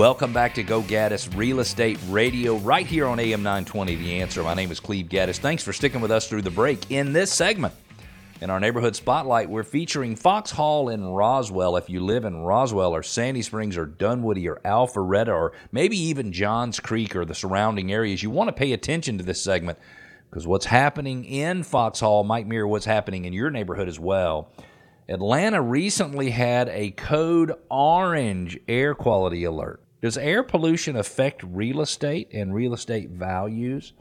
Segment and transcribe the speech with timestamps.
[0.00, 4.42] Welcome back to Go Gaddis Real Estate Radio right here on AM 920 The Answer.
[4.42, 5.36] My name is Cleve Gaddis.
[5.36, 6.90] Thanks for sticking with us through the break.
[6.90, 7.74] In this segment,
[8.40, 11.76] in our neighborhood spotlight, we're featuring Foxhall in Roswell.
[11.76, 16.32] If you live in Roswell or Sandy Springs or Dunwoody or Alpharetta or maybe even
[16.32, 19.78] Johns Creek or the surrounding areas, you want to pay attention to this segment
[20.30, 24.50] because what's happening in Foxhall might mirror what's happening in your neighborhood as well.
[25.10, 29.82] Atlanta recently had a code orange air quality alert.
[30.02, 33.92] Does air pollution affect real estate and real estate values?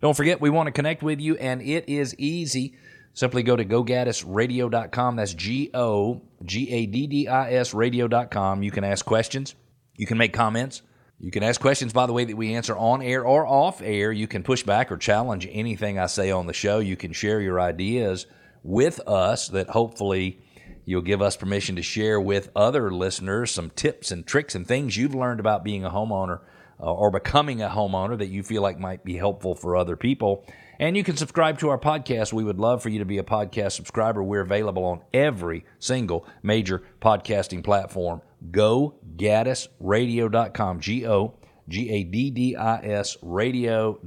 [0.00, 2.74] Don't forget, we want to connect with you, and it is easy.
[3.14, 5.16] Simply go to gogaddisradio.com.
[5.16, 8.62] That's G O G A D D I S radio.com.
[8.62, 9.54] You can ask questions,
[9.96, 10.82] you can make comments.
[11.20, 14.10] You can ask questions, by the way, that we answer on air or off air.
[14.10, 16.80] You can push back or challenge anything I say on the show.
[16.80, 18.26] You can share your ideas
[18.64, 20.42] with us that hopefully
[20.84, 24.96] You'll give us permission to share with other listeners some tips and tricks and things
[24.96, 26.40] you've learned about being a homeowner
[26.80, 30.44] uh, or becoming a homeowner that you feel like might be helpful for other people.
[30.80, 32.32] And you can subscribe to our podcast.
[32.32, 34.22] We would love for you to be a podcast subscriber.
[34.22, 38.20] We're available on every single major podcasting platform.
[38.50, 40.80] Go GaddisRadio.com.
[40.80, 41.38] G O
[41.68, 44.00] G A D D I S radio.com.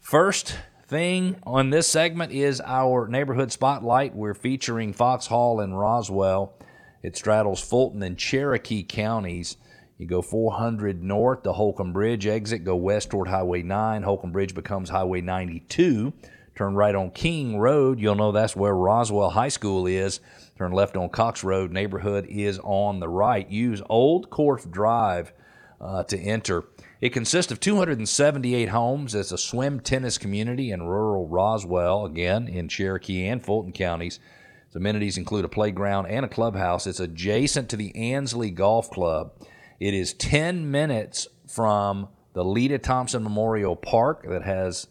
[0.00, 4.14] First, thing on this segment is our neighborhood spotlight.
[4.14, 6.54] We're featuring Foxhall in Roswell.
[7.02, 9.56] It straddles Fulton and Cherokee counties.
[9.98, 14.02] You go 400 north, the Holcomb Bridge exit, go west toward Highway 9.
[14.02, 16.12] Holcomb Bridge becomes Highway 92.
[16.56, 17.98] Turn right on King Road.
[17.98, 20.20] You'll know that's where Roswell High School is.
[20.56, 21.72] Turn left on Cox Road.
[21.72, 23.48] Neighborhood is on the right.
[23.50, 25.32] Use Old Corf Drive
[25.80, 26.64] uh, to enter.
[27.04, 29.14] It consists of 278 homes.
[29.14, 34.20] It's a swim tennis community in rural Roswell, again in Cherokee and Fulton counties.
[34.68, 36.86] Its amenities include a playground and a clubhouse.
[36.86, 39.34] It's adjacent to the Ansley Golf Club.
[39.78, 44.86] It is 10 minutes from the Leita Thompson Memorial Park that has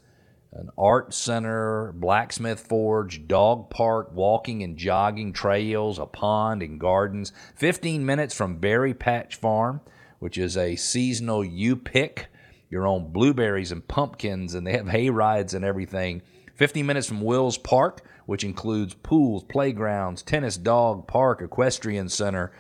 [0.52, 7.32] an art center, blacksmith forge, dog park, walking and jogging trails, a pond and gardens.
[7.56, 9.82] 15 minutes from Berry Patch Farm
[10.24, 12.28] which is a seasonal you pick
[12.70, 16.22] your own blueberries and pumpkins, and they have hay rides and everything.
[16.56, 22.54] 15 minutes from Wills Park, which includes pools, playgrounds, tennis, dog park, equestrian center,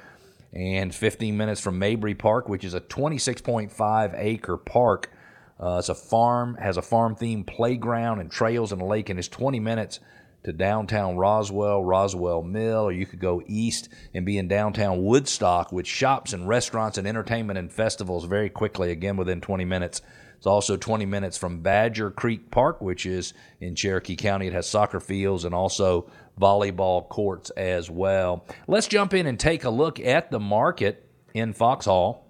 [0.51, 5.09] and 15 minutes from Mabry Park, which is a 26.5 acre park.
[5.57, 9.17] Uh, it's a farm, has a farm themed playground and trails and a lake, and
[9.17, 10.01] is 20 minutes
[10.43, 15.71] to downtown Roswell, Roswell Mill, or you could go east and be in downtown Woodstock
[15.71, 20.01] with shops and restaurants and entertainment and festivals very quickly, again within 20 minutes.
[20.37, 24.47] It's also 20 minutes from Badger Creek Park, which is in Cherokee County.
[24.47, 28.45] It has soccer fields and also volleyball courts as well.
[28.67, 32.27] Let's jump in and take a look at the market in Foxhall.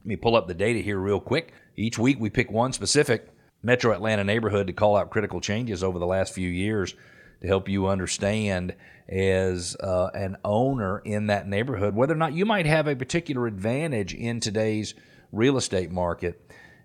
[0.00, 1.54] Let me pull up the data here real quick.
[1.76, 3.28] Each week we pick one specific
[3.62, 6.94] metro Atlanta neighborhood to call out critical changes over the last few years
[7.40, 8.74] to help you understand
[9.08, 13.46] as uh, an owner in that neighborhood whether or not you might have a particular
[13.46, 14.94] advantage in today's
[15.32, 16.40] real estate market.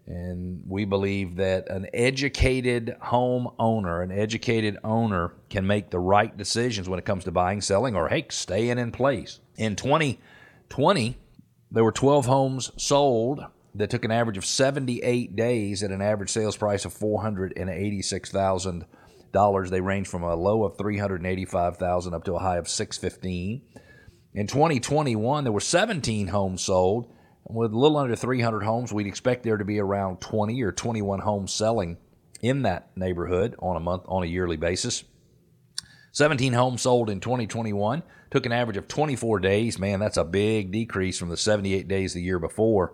[0.08, 6.36] And we believe that an educated home owner, an educated owner, can make the right
[6.36, 9.40] decisions when it comes to buying, selling, or hey, staying in place.
[9.58, 11.18] In 2020,
[11.72, 16.30] there were 12 homes sold that took an average of 78 days at an average
[16.30, 18.86] sales price of 486,000
[19.36, 19.70] dollars.
[19.70, 23.62] They range from a low of 385,000 up to a high of 615.
[24.34, 27.12] In 2021, there were 17 homes sold.
[27.48, 31.20] With a little under 300 homes, we'd expect there to be around 20 or 21
[31.20, 31.98] homes selling
[32.42, 35.04] in that neighborhood on a month on a yearly basis.
[36.14, 39.78] 17 homes sold in 2021 took an average of 24 days.
[39.78, 42.94] Man, that's a big decrease from the 78 days the year before.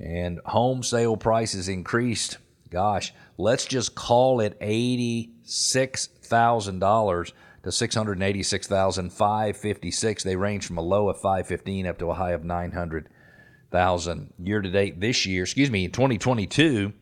[0.00, 2.38] And home sale prices increased
[2.70, 10.22] gosh, let's just call it $86,000 to 686,556.
[10.22, 14.70] They range from a low of 515 up to a high of 900,000 year to
[14.70, 15.42] date this year.
[15.42, 16.92] Excuse me, in 2022.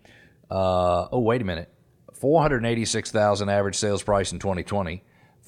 [0.50, 1.70] Uh, oh, wait a minute.
[2.14, 5.04] 486,000 average sales price in 2020.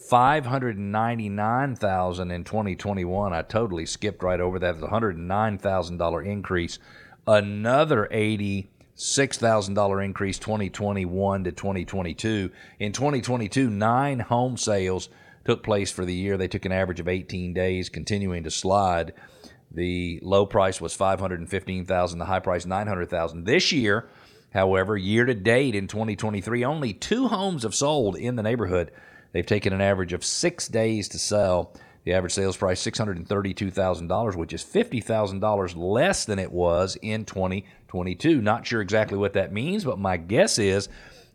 [0.08, 3.32] 599,000 in 2021.
[3.32, 4.76] I totally skipped right over that.
[4.76, 6.78] It's a $109,000 increase.
[7.26, 12.50] Another 80 $6,000 increase 2021 to 2022.
[12.80, 15.08] In 2022, nine home sales
[15.44, 16.36] took place for the year.
[16.36, 19.14] They took an average of 18 days, continuing to slide.
[19.70, 23.44] The low price was 515,000, the high price 900,000.
[23.44, 24.08] This year,
[24.52, 28.90] however, year to date in 2023, only two homes have sold in the neighborhood.
[29.30, 31.72] They've taken an average of 6 days to sell.
[32.08, 38.40] The average sales price $632,000, which is $50,000 less than it was in 2022.
[38.40, 40.88] Not sure exactly what that means, but my guess is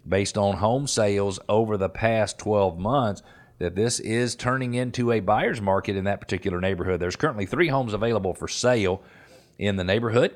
[0.09, 3.21] based on home sales over the past 12 months
[3.59, 6.99] that this is turning into a buyer's market in that particular neighborhood.
[6.99, 9.03] There's currently 3 homes available for sale
[9.59, 10.35] in the neighborhood.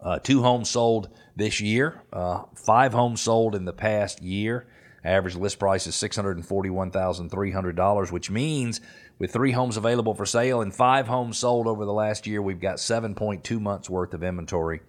[0.00, 4.66] Uh, two homes sold this year, uh, five homes sold in the past year.
[5.04, 8.82] Average list price is $641,300, which means
[9.18, 12.60] with three homes available for sale and five homes sold over the last year, we've
[12.60, 14.80] got 7.2 months worth of inventory.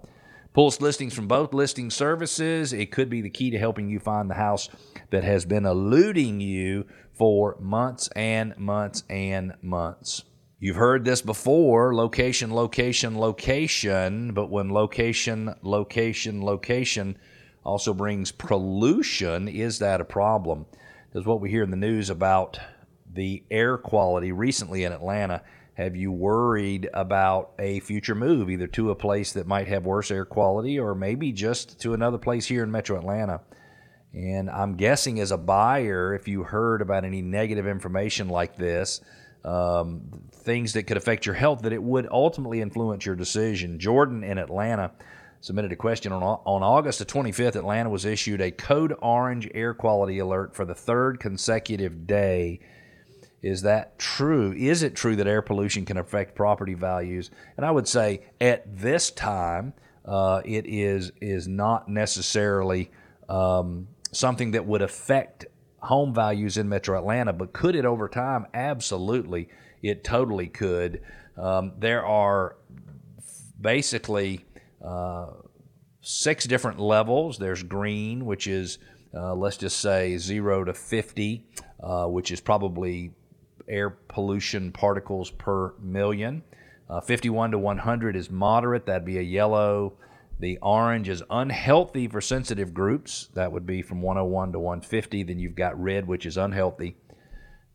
[0.54, 2.74] Pulls listings from both listing services.
[2.74, 4.70] It could be the key to helping you find the house
[5.12, 10.24] that has been eluding you for months and months and months.
[10.60, 17.20] You've heard this before location, location, location, but when location, location, location
[17.64, 20.66] also brings pollution, is that a problem?
[21.14, 22.60] Is what we hear in the news about
[23.14, 25.42] the air quality recently in Atlanta.
[25.74, 30.12] Have you worried about a future move, either to a place that might have worse
[30.12, 33.42] air quality or maybe just to another place here in metro Atlanta?
[34.14, 39.02] And I'm guessing as a buyer, if you heard about any negative information like this,
[39.46, 43.80] um, things that could affect your health, that it would ultimately influence your decision.
[43.80, 44.92] Jordan in Atlanta
[45.42, 47.56] submitted a question on, on August the 25th.
[47.56, 52.60] Atlanta was issued a code orange air quality alert for the third consecutive day.
[53.42, 54.52] Is that true?
[54.54, 57.30] Is it true that air pollution can affect property values?
[57.56, 59.74] And I would say at this time,
[60.06, 62.92] uh, it is is not necessarily
[63.30, 65.46] um, something that would affect
[65.80, 68.48] home values in Metro Atlanta, but could it over time?
[68.54, 69.50] Absolutely,
[69.84, 71.02] it totally could.
[71.38, 72.56] Um, there are
[73.60, 74.46] basically
[76.02, 77.38] six different levels.
[77.38, 78.80] There's green, which is,
[79.14, 81.46] uh, let's just say, 0 to 50,
[81.82, 83.12] uh, which is probably
[83.68, 86.44] air pollution particles per million.
[86.90, 89.98] Uh, 51 to 100 is moderate, that'd be a yellow.
[90.40, 95.24] The orange is unhealthy for sensitive groups, that would be from 101 to 150.
[95.24, 96.96] Then you've got red, which is unhealthy.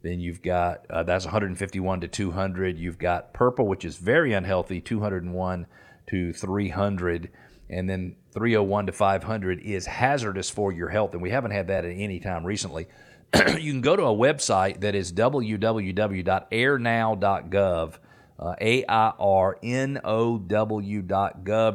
[0.03, 2.79] Then you've got uh, that's 151 to 200.
[2.79, 5.67] You've got purple, which is very unhealthy, 201
[6.09, 7.31] to 300
[7.71, 11.85] and then 301 to 500 is hazardous for your health and we haven't had that
[11.85, 12.87] at any time recently
[13.59, 17.99] you can go to a website that is www.airnow.gov
[18.43, 19.11] uh, A-I-R-N-O-W.gov.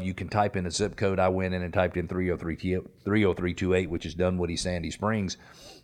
[0.06, 1.18] You can type in a zip code.
[1.18, 2.56] I went in and typed in 303,
[3.06, 5.38] 30328, which is Dunwoody, Sandy Springs,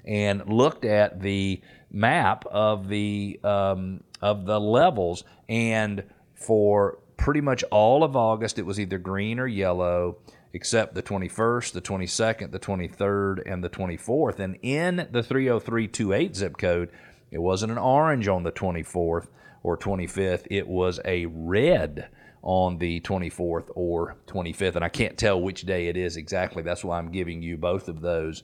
[0.03, 5.23] and looked at the map of the um, of the levels.
[5.47, 6.03] And
[6.35, 10.17] for pretty much all of August, it was either green or yellow,
[10.53, 14.39] except the 21st, the 22nd, the 23rd, and the 24th.
[14.39, 16.89] And in the 30328 zip code,
[17.31, 19.27] it wasn't an orange on the 24th
[19.63, 22.09] or 25th, it was a red
[22.41, 24.75] on the 24th or 25th.
[24.75, 26.61] And I can't tell which day it is exactly.
[26.61, 28.43] That's why I'm giving you both of those.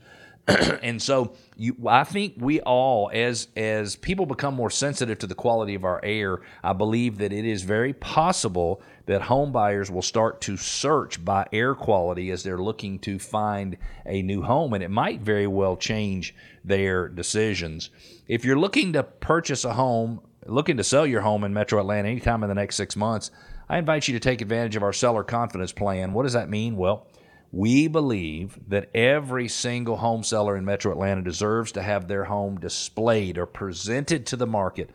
[0.83, 5.35] and so you, I think we all, as as people become more sensitive to the
[5.35, 10.01] quality of our air, I believe that it is very possible that home buyers will
[10.01, 14.83] start to search by air quality as they're looking to find a new home, and
[14.83, 17.89] it might very well change their decisions.
[18.27, 22.07] If you're looking to purchase a home, looking to sell your home in Metro Atlanta
[22.07, 23.31] anytime in the next six months,
[23.67, 26.13] I invite you to take advantage of our seller confidence plan.
[26.13, 26.75] What does that mean?
[26.75, 27.07] Well
[27.51, 32.59] we believe that every single home seller in Metro Atlanta deserves to have their home
[32.59, 34.91] displayed or presented to the market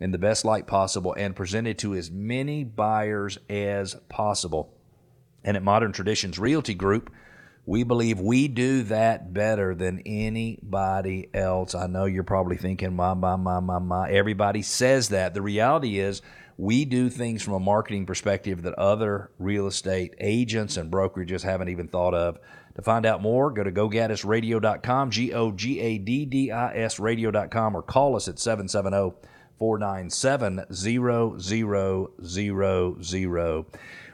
[0.00, 4.74] in the best light possible and presented to as many buyers as possible.
[5.44, 7.10] And at Modern Traditions Realty Group,
[7.66, 11.74] we believe we do that better than anybody else.
[11.74, 14.10] I know you're probably thinking, my, my, my, my, my.
[14.10, 15.32] Everybody says that.
[15.32, 16.20] The reality is,
[16.56, 21.68] we do things from a marketing perspective that other real estate agents and brokerages haven't
[21.68, 22.38] even thought of.
[22.76, 26.98] To find out more, go to gogaddisradio.com, G O G A D D I S
[26.98, 29.16] radio.com, or call us at 770
[29.58, 33.64] 497 0000.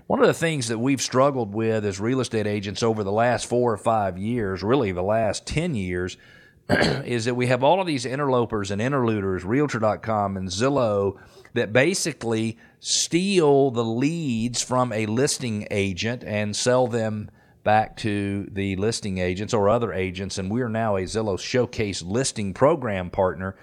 [0.07, 3.47] One of the things that we've struggled with as real estate agents over the last
[3.47, 6.17] four or five years, really the last 10 years,
[6.69, 11.17] is that we have all of these interlopers and interluders, Realtor.com and Zillow,
[11.55, 17.31] that basically steal the leads from a listing agent and sell them
[17.63, 20.39] back to the listing agents or other agents.
[20.39, 23.57] And we are now a Zillow Showcase listing program partner.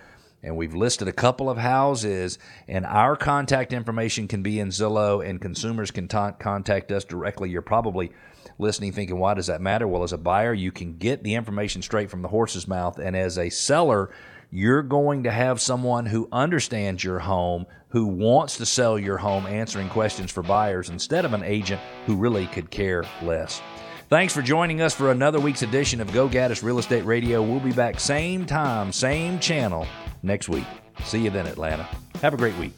[0.44, 5.28] And we've listed a couple of houses, and our contact information can be in Zillow,
[5.28, 7.50] and consumers can t- contact us directly.
[7.50, 8.12] You're probably
[8.60, 9.88] listening thinking, why does that matter?
[9.88, 13.00] Well, as a buyer, you can get the information straight from the horse's mouth.
[13.00, 14.12] And as a seller,
[14.52, 19.46] you're going to have someone who understands your home, who wants to sell your home,
[19.46, 23.62] answering questions for buyers instead of an agent who really could care less.
[24.10, 27.42] Thanks for joining us for another week's edition of Go Gaddis Real Estate Radio.
[27.42, 29.86] We'll be back same time, same channel
[30.24, 30.66] next week.
[31.04, 31.88] See you then, Atlanta.
[32.22, 32.72] Have a great week.